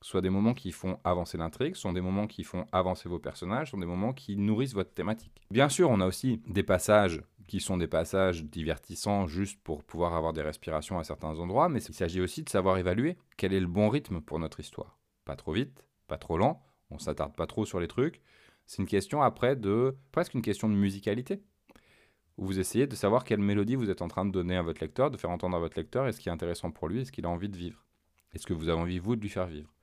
soient 0.05 0.21
des 0.21 0.29
moments 0.29 0.53
qui 0.53 0.71
font 0.71 0.99
avancer 1.03 1.35
l'intrigue, 1.35 1.75
sont 1.75 1.91
des 1.91 2.01
moments 2.01 2.27
qui 2.27 2.43
font 2.43 2.67
avancer 2.71 3.09
vos 3.09 3.17
personnages, 3.17 3.71
sont 3.71 3.79
des 3.79 3.87
moments 3.87 4.13
qui 4.13 4.37
nourrissent 4.37 4.75
votre 4.75 4.93
thématique. 4.93 5.41
Bien 5.49 5.67
sûr, 5.67 5.89
on 5.89 5.99
a 5.99 6.05
aussi 6.05 6.43
des 6.45 6.61
passages 6.61 7.23
qui 7.47 7.59
sont 7.59 7.77
des 7.77 7.87
passages 7.87 8.43
divertissants 8.43 9.25
juste 9.25 9.59
pour 9.63 9.83
pouvoir 9.83 10.13
avoir 10.13 10.31
des 10.31 10.43
respirations 10.43 10.99
à 10.99 11.03
certains 11.03 11.39
endroits, 11.39 11.69
mais 11.69 11.81
il 11.81 11.95
s'agit 11.95 12.21
aussi 12.21 12.43
de 12.43 12.49
savoir 12.49 12.77
évaluer 12.77 13.17
quel 13.35 13.51
est 13.51 13.59
le 13.59 13.65
bon 13.65 13.89
rythme 13.89 14.21
pour 14.21 14.37
notre 14.37 14.59
histoire. 14.59 14.99
Pas 15.25 15.35
trop 15.35 15.53
vite, 15.53 15.83
pas 16.07 16.17
trop 16.17 16.37
lent, 16.37 16.61
on 16.91 16.99
s'attarde 16.99 17.35
pas 17.35 17.47
trop 17.47 17.65
sur 17.65 17.79
les 17.79 17.87
trucs. 17.87 18.21
C'est 18.67 18.83
une 18.83 18.87
question 18.87 19.23
après 19.23 19.55
de 19.55 19.97
presque 20.11 20.35
une 20.35 20.43
question 20.43 20.69
de 20.69 20.75
musicalité. 20.75 21.41
Vous 22.37 22.59
essayez 22.59 22.85
de 22.85 22.95
savoir 22.95 23.23
quelle 23.23 23.39
mélodie 23.39 23.75
vous 23.75 23.89
êtes 23.89 24.03
en 24.03 24.07
train 24.07 24.25
de 24.25 24.31
donner 24.31 24.55
à 24.55 24.61
votre 24.61 24.81
lecteur, 24.81 25.09
de 25.09 25.17
faire 25.17 25.31
entendre 25.31 25.57
à 25.57 25.59
votre 25.59 25.79
lecteur, 25.79 26.07
est-ce 26.07 26.19
qui 26.19 26.29
est 26.29 26.31
intéressant 26.31 26.69
pour 26.69 26.89
lui, 26.89 27.01
est-ce 27.01 27.11
qu'il 27.11 27.25
a 27.25 27.29
envie 27.29 27.49
de 27.49 27.57
vivre, 27.57 27.83
est-ce 28.33 28.45
que 28.45 28.53
vous 28.53 28.69
avez 28.69 28.79
envie 28.79 28.99
vous 28.99 29.15
de 29.15 29.21
lui 29.21 29.29
faire 29.29 29.47
vivre? 29.47 29.74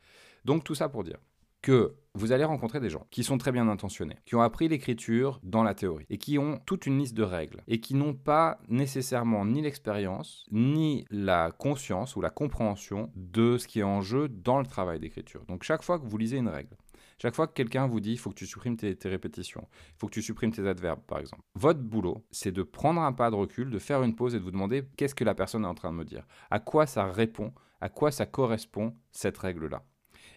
Donc 0.45 0.65
tout 0.65 0.75
ça 0.75 0.89
pour 0.89 1.05
dire 1.05 1.19
que 1.63 1.95
vous 2.15 2.33
allez 2.33 2.45
rencontrer 2.45 2.81
des 2.81 2.91
gens 2.91 3.07
qui 3.11 3.23
sont 3.23 3.39
très 3.39 3.53
bien 3.53 3.69
intentionnés, 3.69 4.17
qui 4.27 4.35
ont 4.35 4.43
appris 4.43 4.69
l'écriture 4.69 5.41
dans 5.43 5.63
la 5.63 5.75
théorie 5.75 6.05
et 6.11 6.19
qui 6.19 6.37
ont 6.39 6.61
toute 6.67 6.87
une 6.87 6.99
liste 6.99 7.15
de 7.15 7.23
règles 7.23 7.63
et 7.69 7.81
qui 7.81 7.95
n'ont 7.95 8.15
pas 8.15 8.59
nécessairement 8.69 9.47
ni 9.47 9.63
l'expérience 9.63 10.45
ni 10.51 11.07
la 11.11 11.53
conscience 11.53 12.17
ou 12.17 12.21
la 12.21 12.31
compréhension 12.31 13.11
de 13.15 13.57
ce 13.57 13.69
qui 13.69 13.81
est 13.81 13.85
en 13.85 14.03
jeu 14.03 14.29
dans 14.29 14.59
le 14.59 14.67
travail 14.67 14.99
d'écriture. 14.99 15.45
Donc 15.47 15.63
chaque 15.63 15.83
fois 15.83 15.99
que 15.99 16.07
vous 16.07 16.19
lisez 16.19 16.37
une 16.37 16.49
règle, 16.49 16.77
chaque 17.19 17.37
fois 17.37 17.47
que 17.47 17.55
quelqu'un 17.55 17.87
vous 17.87 18.01
dit 18.01 18.13
il 18.13 18.19
faut 18.19 18.31
que 18.31 18.35
tu 18.35 18.47
supprimes 18.47 18.77
tes, 18.77 18.95
tes 18.97 19.09
répétitions, 19.09 19.69
il 19.91 19.99
faut 19.99 20.09
que 20.09 20.15
tu 20.15 20.23
supprimes 20.23 20.53
tes 20.53 20.67
adverbes 20.67 21.03
par 21.07 21.21
exemple, 21.21 21.45
votre 21.55 21.81
boulot 21.81 22.25
c'est 22.33 22.53
de 22.53 22.65
prendre 22.65 23.01
un 23.01 23.13
pas 23.13 23.31
de 23.31 23.37
recul, 23.37 23.71
de 23.71 23.79
faire 23.79 24.03
une 24.03 24.17
pause 24.17 24.35
et 24.35 24.39
de 24.39 24.45
vous 24.45 24.51
demander 24.51 24.83
qu'est-ce 24.97 25.15
que 25.15 25.25
la 25.25 25.35
personne 25.35 25.63
est 25.63 25.69
en 25.69 25.75
train 25.75 25.93
de 25.93 25.97
me 25.97 26.05
dire, 26.05 26.27
à 26.51 26.59
quoi 26.59 26.87
ça 26.87 27.07
répond, 27.07 27.53
à 27.81 27.89
quoi 27.89 28.11
ça 28.11 28.27
correspond 28.27 28.97
cette 29.13 29.39
règle-là? 29.39 29.85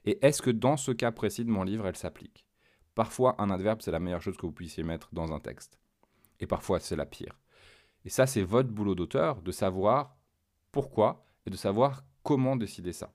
Et 0.05 0.19
est-ce 0.25 0.41
que 0.41 0.51
dans 0.51 0.77
ce 0.77 0.91
cas 0.91 1.11
précis 1.11 1.45
de 1.45 1.49
mon 1.49 1.63
livre, 1.63 1.87
elle 1.87 1.97
s'applique? 1.97 2.45
Parfois, 2.93 3.35
un 3.39 3.49
adverbe, 3.49 3.81
c'est 3.81 3.91
la 3.91 3.99
meilleure 3.99 4.21
chose 4.21 4.37
que 4.37 4.45
vous 4.45 4.51
puissiez 4.51 4.83
mettre 4.83 5.09
dans 5.11 5.33
un 5.33 5.39
texte. 5.39 5.79
Et 6.39 6.47
parfois, 6.47 6.79
c'est 6.79 6.95
la 6.95 7.05
pire. 7.05 7.39
Et 8.05 8.09
ça, 8.09 8.27
c'est 8.27 8.43
votre 8.43 8.69
boulot 8.69 8.95
d'auteur, 8.95 9.41
de 9.41 9.51
savoir 9.51 10.15
pourquoi 10.71 11.25
et 11.45 11.49
de 11.49 11.57
savoir 11.57 12.03
comment 12.23 12.55
décider 12.55 12.93
ça. 12.93 13.13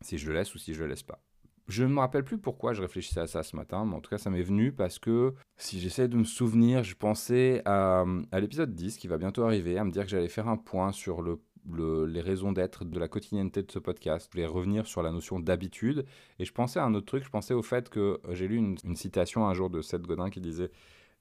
Si 0.00 0.18
je 0.18 0.28
le 0.28 0.34
laisse 0.34 0.54
ou 0.54 0.58
si 0.58 0.74
je 0.74 0.82
le 0.82 0.88
laisse 0.88 1.02
pas. 1.02 1.22
Je 1.68 1.84
ne 1.84 1.88
me 1.88 2.00
rappelle 2.00 2.24
plus 2.24 2.38
pourquoi 2.38 2.72
je 2.72 2.80
réfléchissais 2.80 3.20
à 3.20 3.26
ça 3.26 3.42
ce 3.42 3.56
matin, 3.56 3.84
mais 3.84 3.96
en 3.96 4.00
tout 4.00 4.10
cas, 4.10 4.18
ça 4.18 4.30
m'est 4.30 4.42
venu 4.42 4.72
parce 4.72 4.98
que 4.98 5.34
si 5.56 5.80
j'essaie 5.80 6.06
de 6.06 6.16
me 6.16 6.24
souvenir, 6.24 6.84
je 6.84 6.94
pensais 6.94 7.60
à, 7.64 8.04
à 8.30 8.40
l'épisode 8.40 8.72
10 8.72 8.98
qui 8.98 9.08
va 9.08 9.18
bientôt 9.18 9.42
arriver, 9.42 9.76
à 9.76 9.84
me 9.84 9.90
dire 9.90 10.04
que 10.04 10.08
j'allais 10.08 10.28
faire 10.28 10.48
un 10.48 10.56
point 10.56 10.92
sur 10.92 11.22
le 11.22 11.40
les 11.74 12.20
raisons 12.20 12.52
d'être 12.52 12.84
de 12.84 12.98
la 12.98 13.08
quotidienneté 13.08 13.62
de 13.62 13.70
ce 13.70 13.78
podcast. 13.78 14.28
Je 14.30 14.32
voulais 14.32 14.46
revenir 14.46 14.86
sur 14.86 15.02
la 15.02 15.10
notion 15.10 15.40
d'habitude. 15.40 16.04
Et 16.38 16.44
je 16.44 16.52
pensais 16.52 16.78
à 16.78 16.84
un 16.84 16.94
autre 16.94 17.06
truc, 17.06 17.24
je 17.24 17.30
pensais 17.30 17.54
au 17.54 17.62
fait 17.62 17.88
que 17.88 18.20
euh, 18.24 18.34
j'ai 18.34 18.48
lu 18.48 18.56
une, 18.56 18.96
citation 18.96 19.46
un 19.46 19.54
jour 19.54 19.70
de 19.70 19.82
Seth 19.82 20.02
Godin 20.02 20.30
qui 20.30 20.40
disait 20.40 20.70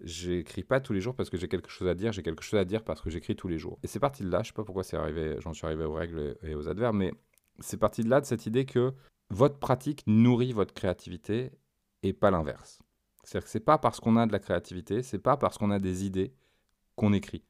J'écris 0.02 0.64
pas 0.64 0.82
tous 0.82 0.92
les 0.92 1.00
jours 1.00 1.16
parce 1.16 1.30
que 1.30 1.38
j'ai 1.38 1.48
quelque 1.48 1.70
chose 1.70 1.88
à 1.88 1.96
dire, 1.96 2.12
j'ai 2.12 2.22
quelque 2.22 2.44
chose 2.44 2.60
à 2.60 2.66
dire 2.66 2.84
parce 2.84 3.02
que 3.02 3.10
j'écris 3.10 3.36
tous 3.36 3.48
les 3.48 3.58
jours. 3.58 3.80
Et 3.82 3.88
c'est 3.88 4.00
parti 4.00 4.24
de 4.24 4.30
là, 4.30 4.44
je 4.44 4.48
sais 4.48 4.54
pas 4.54 4.66
pourquoi 4.66 4.84
c'est 4.84 4.98
arrivé, 4.98 5.38
j'en 5.40 5.54
suis 5.54 5.66
arrivé 5.66 5.86
aux 5.86 5.94
règles 5.94 6.38
et 6.44 6.54
aux 6.54 6.68
adverbes, 6.68 6.98
mais 6.98 7.14
c'est 7.60 7.78
parti 7.78 8.04
de 8.04 8.10
là, 8.10 8.20
de 8.20 8.26
cette 8.26 8.46
idée 8.46 8.66
que 8.66 8.94
votre 9.30 9.58
pratique 9.58 10.04
nourrit 10.06 10.52
votre 10.52 10.74
créativité 10.74 11.52
et 12.04 12.12
pas 12.12 12.30
l'inverse. 12.30 12.80
C'est-à-dire 13.24 13.46
que 13.46 13.52
c'est 13.52 13.62
pas 13.62 13.78
parce 13.78 14.02
qu'on 14.02 14.18
a 14.18 14.28
de 14.28 14.34
la 14.34 14.40
créativité, 14.40 15.02
c'est 15.02 15.18
pas 15.18 15.38
parce 15.38 15.58
qu'on 15.58 15.72
a 15.72 15.80
des 15.80 16.06
idées 16.06 16.34
qu'on 16.98 17.14
écrit 17.14 17.46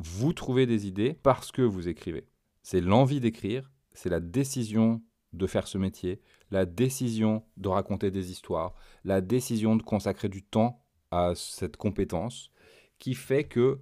vous 0.00 0.32
trouvez 0.32 0.66
des 0.66 0.86
idées 0.86 1.14
parce 1.22 1.52
que 1.52 1.62
vous 1.62 1.88
écrivez. 1.88 2.26
C'est 2.62 2.80
l'envie 2.80 3.20
d'écrire, 3.20 3.70
c'est 3.92 4.08
la 4.08 4.20
décision 4.20 5.02
de 5.32 5.46
faire 5.46 5.68
ce 5.68 5.78
métier, 5.78 6.20
la 6.50 6.66
décision 6.66 7.44
de 7.56 7.68
raconter 7.68 8.10
des 8.10 8.30
histoires, 8.30 8.74
la 9.04 9.20
décision 9.20 9.76
de 9.76 9.82
consacrer 9.82 10.28
du 10.28 10.42
temps 10.42 10.82
à 11.10 11.32
cette 11.34 11.76
compétence 11.76 12.50
qui 12.98 13.14
fait 13.14 13.44
que 13.44 13.80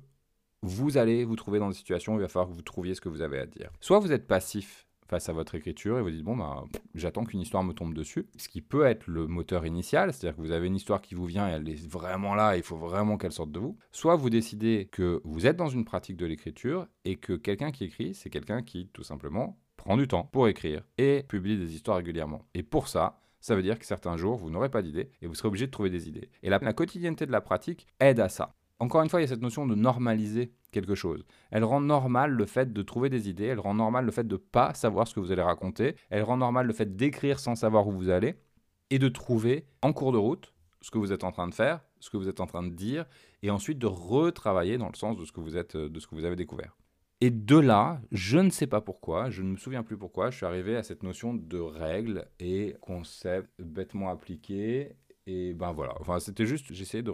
vous 0.63 0.97
allez 0.97 1.25
vous 1.25 1.37
trouver 1.37 1.59
dans 1.59 1.69
des 1.69 1.75
situations 1.75 2.15
où 2.15 2.19
il 2.19 2.23
va 2.23 2.29
falloir 2.29 2.49
que 2.49 2.55
vous 2.55 2.63
trouviez 2.63 2.95
ce 2.95 3.01
que 3.01 3.09
vous 3.09 3.21
avez 3.21 3.39
à 3.39 3.47
dire. 3.47 3.71
Soit 3.81 3.99
vous 3.99 4.13
êtes 4.13 4.27
passif 4.27 4.84
face 5.09 5.29
à 5.29 5.33
votre 5.33 5.55
écriture 5.55 5.99
et 5.99 6.03
vous 6.03 6.11
dites 6.11 6.23
bon 6.23 6.37
bah 6.37 6.65
j'attends 6.95 7.25
qu'une 7.25 7.41
histoire 7.41 7.63
me 7.63 7.73
tombe 7.73 7.95
dessus 7.95 8.27
ce 8.37 8.49
qui 8.49 8.61
peut 8.61 8.85
être 8.85 9.07
le 9.07 9.27
moteur 9.27 9.67
initial 9.67 10.13
c'est-à-dire 10.13 10.37
que 10.37 10.43
vous 10.43 10.53
avez 10.53 10.67
une 10.67 10.77
histoire 10.77 11.01
qui 11.01 11.15
vous 11.15 11.27
vient 11.27 11.49
et 11.49 11.53
elle 11.53 11.69
est 11.69 11.87
vraiment 11.87 12.35
là 12.35 12.57
il 12.57 12.63
faut 12.63 12.77
vraiment 12.77 13.17
qu'elle 13.17 13.33
sorte 13.33 13.53
de 13.53 13.59
vous 13.59 13.77
soit 13.93 14.17
vous 14.17 14.31
décidez 14.31 14.89
que 14.91 15.21
vous 15.25 15.47
êtes 15.47 15.57
dans 15.57 15.69
une 15.69 15.85
pratique 15.85 16.17
de 16.17 16.27
l'écriture 16.27 16.87
et 17.05 17.17
que 17.17 17.35
quelqu'un 17.35 17.71
qui 17.71 17.85
écrit 17.85 18.15
c'est 18.15 18.31
quelqu'un 18.31 18.63
qui 18.63 18.89
tout 18.93 19.05
simplement 19.05 19.59
prend 19.77 19.97
du 19.97 20.09
temps 20.09 20.25
pour 20.25 20.49
écrire 20.49 20.83
et 20.99 21.25
publie 21.29 21.59
des 21.59 21.75
histoires 21.75 21.99
régulièrement 21.99 22.47
et 22.55 22.63
pour 22.63 22.89
ça 22.89 23.21
ça 23.45 23.55
veut 23.55 23.63
dire 23.63 23.79
que 23.79 23.85
certains 23.85 24.17
jours, 24.17 24.39
vous 24.39 24.49
n'aurez 24.49 24.71
pas 24.71 24.81
d'idées 24.81 25.11
et 25.21 25.27
vous 25.27 25.35
serez 25.35 25.49
obligé 25.49 25.67
de 25.67 25.71
trouver 25.71 25.91
des 25.91 26.09
idées. 26.09 26.31
Et 26.43 26.49
la, 26.49 26.59
la 26.61 26.73
quotidienneté 26.73 27.27
de 27.27 27.31
la 27.31 27.43
pratique 27.43 27.87
aide 28.01 28.19
à 28.19 28.31
ça. 28.31 28.55
Encore 28.79 29.03
une 29.03 29.11
fois, 29.11 29.21
il 29.21 29.25
y 29.25 29.27
a 29.27 29.29
cette 29.29 29.43
notion 29.43 29.67
de 29.67 29.75
normaliser 29.75 30.51
quelque 30.75 30.95
chose. 30.95 31.25
Elle 31.51 31.65
rend 31.65 31.81
normal 31.81 32.33
le 32.33 32.45
fait 32.45 32.73
de 32.73 32.83
trouver 32.83 33.09
des 33.09 33.31
idées, 33.31 33.47
elle 33.47 33.61
rend 33.61 33.75
normal 33.75 34.05
le 34.05 34.11
fait 34.11 34.27
de 34.27 34.37
pas 34.37 34.75
savoir 34.75 35.09
ce 35.09 35.15
que 35.15 35.21
vous 35.21 35.33
allez 35.33 35.43
raconter, 35.43 35.97
elle 36.11 36.23
rend 36.23 36.37
normal 36.37 36.67
le 36.67 36.73
fait 36.75 36.97
d'écrire 36.97 37.39
sans 37.39 37.55
savoir 37.55 37.87
où 37.87 37.93
vous 37.93 38.11
allez 38.11 38.35
et 38.91 38.99
de 38.99 39.09
trouver 39.09 39.65
en 39.81 39.93
cours 39.93 40.13
de 40.13 40.19
route 40.19 40.53
ce 40.83 40.91
que 40.91 40.99
vous 40.99 41.13
êtes 41.13 41.25
en 41.25 41.33
train 41.33 41.49
de 41.49 41.55
faire, 41.55 41.81
ce 42.01 42.11
que 42.11 42.19
vous 42.19 42.29
êtes 42.29 42.41
en 42.41 42.47
train 42.47 42.63
de 42.63 42.75
dire 42.75 43.07
et 43.43 43.51
ensuite 43.51 43.79
de 43.79 43.87
retravailler 43.87 44.77
dans 44.77 44.89
le 44.89 44.97
sens 44.97 45.17
de 45.17 45.25
ce 45.25 45.33
que 45.33 45.41
vous 45.41 45.57
êtes 45.57 45.77
de 45.77 46.01
ce 46.01 46.07
que 46.07 46.15
vous 46.15 46.27
avez 46.27 46.37
découvert. 46.37 46.77
Et 47.21 47.31
de 47.31 47.57
là, 47.57 48.03
je 48.13 48.39
ne 48.39 48.51
sais 48.51 48.67
pas 48.67 48.83
pourquoi, 48.83 49.31
je 49.31 49.43
ne 49.43 49.53
me 49.53 49.57
souviens 49.57 49.83
plus 49.83 49.97
pourquoi, 49.97 50.31
je 50.31 50.37
suis 50.37 50.45
arrivé 50.45 50.77
à 50.77 50.83
cette 50.83 51.03
notion 51.03 51.33
de 51.33 51.59
règles 51.59 52.27
et 52.39 52.77
concepts 52.83 53.51
bêtement 53.59 54.11
appliqués. 54.11 54.97
Et 55.27 55.55
ben 55.55 55.73
voilà, 55.73 55.95
enfin 56.01 56.21
c'était 56.21 56.47
juste, 56.47 56.73
j'essayais 56.73 57.03
de 57.03 57.11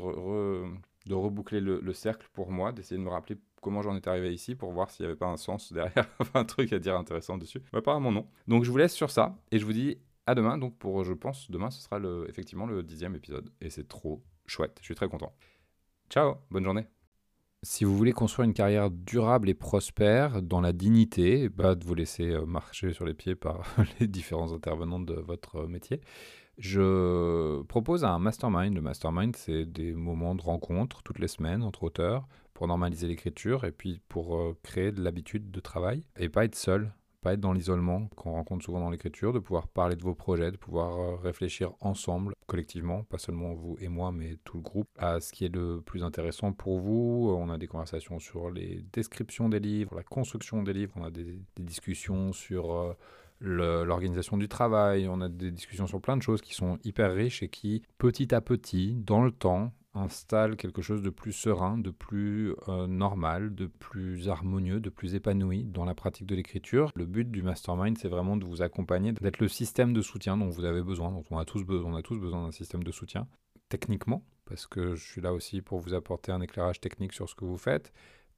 de 1.06 1.14
reboucler 1.14 1.60
le, 1.60 1.92
cercle 1.92 2.28
pour 2.32 2.50
moi, 2.50 2.72
d'essayer 2.72 2.98
de 2.98 3.02
me 3.02 3.10
rappeler 3.10 3.38
comment 3.62 3.82
j'en 3.82 3.96
étais 3.96 4.08
arrivé 4.08 4.32
ici 4.32 4.54
pour 4.54 4.72
voir 4.72 4.90
s'il 4.90 5.04
n'y 5.04 5.10
avait 5.10 5.18
pas 5.18 5.26
un 5.26 5.36
sens 5.36 5.72
derrière, 5.72 6.08
un 6.34 6.44
truc 6.44 6.72
à 6.72 6.78
dire 6.78 6.96
intéressant 6.96 7.38
dessus. 7.38 7.62
Mais 7.72 7.78
apparemment 7.78 8.12
non. 8.12 8.26
Donc 8.48 8.64
je 8.64 8.70
vous 8.70 8.76
laisse 8.76 8.94
sur 8.94 9.10
ça 9.10 9.36
et 9.50 9.58
je 9.58 9.64
vous 9.64 9.72
dis 9.72 9.98
à 10.26 10.34
demain. 10.34 10.58
Donc 10.58 10.76
pour, 10.78 11.04
je 11.04 11.12
pense, 11.12 11.50
demain 11.50 11.70
ce 11.70 11.80
sera 11.80 12.00
effectivement 12.28 12.66
le 12.66 12.82
dixième 12.82 13.14
épisode 13.14 13.50
et 13.60 13.70
c'est 13.70 13.88
trop 13.88 14.22
chouette. 14.46 14.78
Je 14.80 14.86
suis 14.86 14.94
très 14.94 15.08
content. 15.08 15.34
Ciao, 16.10 16.36
bonne 16.50 16.64
journée. 16.64 16.99
Si 17.62 17.84
vous 17.84 17.94
voulez 17.94 18.12
construire 18.12 18.46
une 18.46 18.54
carrière 18.54 18.90
durable 18.90 19.50
et 19.50 19.54
prospère 19.54 20.40
dans 20.40 20.62
la 20.62 20.72
dignité, 20.72 21.50
bah, 21.50 21.74
de 21.74 21.84
vous 21.84 21.94
laisser 21.94 22.30
euh, 22.30 22.46
marcher 22.46 22.94
sur 22.94 23.04
les 23.04 23.12
pieds 23.12 23.34
par 23.34 23.62
les 24.00 24.06
différents 24.06 24.54
intervenants 24.54 24.98
de 24.98 25.12
votre 25.12 25.56
euh, 25.56 25.66
métier, 25.66 26.00
je 26.56 27.60
propose 27.64 28.02
un 28.02 28.18
mastermind. 28.18 28.74
Le 28.74 28.80
mastermind, 28.80 29.36
c'est 29.36 29.66
des 29.66 29.92
moments 29.92 30.34
de 30.34 30.40
rencontre 30.40 31.02
toutes 31.02 31.18
les 31.18 31.28
semaines 31.28 31.62
entre 31.62 31.82
auteurs 31.82 32.26
pour 32.54 32.66
normaliser 32.66 33.06
l'écriture 33.08 33.66
et 33.66 33.72
puis 33.72 34.00
pour 34.08 34.36
euh, 34.36 34.56
créer 34.62 34.90
de 34.90 35.02
l'habitude 35.02 35.50
de 35.50 35.60
travail 35.60 36.06
et 36.18 36.30
pas 36.30 36.46
être 36.46 36.54
seul, 36.54 36.94
pas 37.20 37.34
être 37.34 37.40
dans 37.40 37.52
l'isolement 37.52 38.08
qu'on 38.16 38.32
rencontre 38.32 38.64
souvent 38.64 38.80
dans 38.80 38.90
l'écriture, 38.90 39.32
de 39.32 39.38
pouvoir 39.38 39.68
parler 39.68 39.96
de 39.96 40.02
vos 40.02 40.14
projets, 40.14 40.50
de 40.50 40.56
pouvoir 40.56 40.98
euh, 40.98 41.16
réfléchir 41.16 41.72
ensemble, 41.80 42.34
collectivement, 42.46 43.04
pas 43.04 43.18
seulement 43.18 43.54
vous 43.54 43.76
et 43.80 43.88
moi, 43.88 44.12
mais 44.12 44.36
tout 44.44 44.56
le 44.56 44.62
groupe, 44.62 44.88
à 44.98 45.20
ce 45.20 45.32
qui 45.32 45.44
est 45.44 45.54
le 45.54 45.80
plus 45.80 46.02
intéressant 46.02 46.52
pour 46.52 46.80
vous. 46.80 47.34
On 47.36 47.50
a 47.50 47.58
des 47.58 47.66
conversations 47.66 48.18
sur 48.18 48.50
les 48.50 48.84
descriptions 48.92 49.48
des 49.48 49.60
livres, 49.60 49.94
la 49.94 50.02
construction 50.02 50.62
des 50.62 50.72
livres, 50.72 50.94
on 50.96 51.04
a 51.04 51.10
des, 51.10 51.40
discussions 51.56 52.32
sur... 52.32 52.72
Euh, 52.72 52.96
l'organisation 53.42 54.36
du 54.36 54.48
travail, 54.48 55.08
on 55.08 55.22
a 55.22 55.30
des 55.30 55.50
discussions 55.50 55.86
sur 55.86 55.98
plein 56.00 56.18
de 56.18 56.22
choses 56.22 56.42
qui 56.42 56.52
sont 56.52 56.78
hyper 56.84 57.14
riches 57.14 57.42
et 57.42 57.48
qui, 57.48 57.82
petit 57.96 58.34
à 58.34 58.42
petit, 58.42 58.94
dans 58.94 59.22
le 59.22 59.30
temps, 59.32 59.72
installent 59.94 60.56
quelque 60.56 60.82
chose 60.82 61.02
de 61.02 61.10
plus 61.10 61.32
serein, 61.32 61.78
de 61.78 61.90
plus 61.90 62.54
euh, 62.68 62.86
normal, 62.86 63.54
de 63.54 63.66
plus 63.66 64.28
harmonieux, 64.28 64.80
de 64.80 64.90
plus 64.90 65.14
épanoui 65.14 65.64
dans 65.64 65.84
la 65.84 65.94
pratique 65.94 66.26
de 66.26 66.34
l'écriture. 66.34 66.90
Le 66.94 67.06
but 67.06 67.30
du 67.30 67.42
mastermind, 67.42 67.98
c'est 67.98 68.08
vraiment 68.08 68.36
de 68.36 68.44
vous 68.44 68.62
accompagner, 68.62 69.12
d'être 69.12 69.40
le 69.40 69.48
système 69.48 69.92
de 69.92 70.02
soutien 70.02 70.36
dont 70.36 70.48
vous 70.48 70.64
avez 70.64 70.82
besoin, 70.82 71.10
dont 71.10 71.24
on 71.30 71.38
a 71.38 71.44
tous, 71.44 71.64
besoin, 71.64 71.92
on 71.92 71.96
a 71.96 72.02
tous 72.02 72.18
besoin 72.18 72.44
d'un 72.44 72.52
système 72.52 72.84
de 72.84 72.92
soutien, 72.92 73.26
techniquement, 73.68 74.24
parce 74.44 74.66
que 74.66 74.94
je 74.94 75.04
suis 75.04 75.20
là 75.20 75.32
aussi 75.32 75.62
pour 75.62 75.80
vous 75.80 75.94
apporter 75.94 76.32
un 76.32 76.40
éclairage 76.40 76.80
technique 76.80 77.12
sur 77.12 77.28
ce 77.28 77.34
que 77.34 77.44
vous 77.44 77.58
faites, 77.58 77.92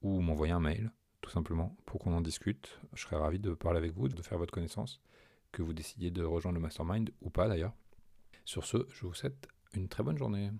ou 0.00 0.20
m'envoyer 0.20 0.52
un 0.52 0.60
mail, 0.60 0.90
simplement, 1.32 1.76
pour 1.86 2.00
qu'on 2.00 2.12
en 2.12 2.20
discute. 2.20 2.78
Je 2.92 3.02
serais 3.02 3.16
ravi 3.16 3.38
de 3.38 3.54
parler 3.54 3.78
avec 3.78 3.92
vous, 3.92 4.08
de 4.08 4.22
faire 4.22 4.38
votre 4.38 4.52
connaissance, 4.52 5.00
que 5.50 5.62
vous 5.62 5.72
décidiez 5.72 6.10
de 6.10 6.22
rejoindre 6.22 6.56
le 6.56 6.62
mastermind 6.62 7.10
ou 7.20 7.30
pas 7.30 7.48
d'ailleurs. 7.48 7.74
Sur 8.44 8.64
ce, 8.64 8.86
je 8.90 9.06
vous 9.06 9.14
souhaite 9.14 9.48
une 9.74 9.88
très 9.88 10.02
bonne 10.02 10.18
journée. 10.18 10.50